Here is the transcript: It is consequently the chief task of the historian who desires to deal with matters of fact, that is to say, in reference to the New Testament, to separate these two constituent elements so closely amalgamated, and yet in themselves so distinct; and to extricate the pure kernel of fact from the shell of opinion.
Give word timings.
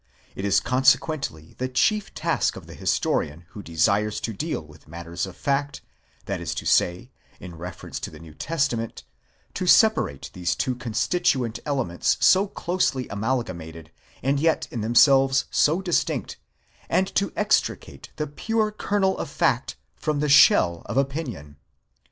It 0.35 0.45
is 0.45 0.59
consequently 0.59 1.53
the 1.59 1.69
chief 1.69 2.11
task 2.15 2.55
of 2.55 2.65
the 2.65 2.73
historian 2.73 3.45
who 3.49 3.61
desires 3.61 4.19
to 4.21 4.33
deal 4.33 4.65
with 4.65 4.87
matters 4.87 5.27
of 5.27 5.37
fact, 5.37 5.81
that 6.25 6.41
is 6.41 6.55
to 6.55 6.65
say, 6.65 7.11
in 7.39 7.55
reference 7.55 7.99
to 7.99 8.09
the 8.09 8.17
New 8.17 8.33
Testament, 8.33 9.03
to 9.53 9.67
separate 9.67 10.31
these 10.33 10.55
two 10.55 10.73
constituent 10.73 11.59
elements 11.67 12.17
so 12.19 12.47
closely 12.47 13.07
amalgamated, 13.09 13.91
and 14.23 14.39
yet 14.39 14.67
in 14.71 14.81
themselves 14.81 15.45
so 15.51 15.83
distinct; 15.83 16.37
and 16.89 17.05
to 17.13 17.31
extricate 17.35 18.09
the 18.15 18.25
pure 18.25 18.71
kernel 18.71 19.15
of 19.19 19.29
fact 19.29 19.75
from 19.97 20.19
the 20.19 20.29
shell 20.29 20.81
of 20.87 20.97
opinion. 20.97 21.57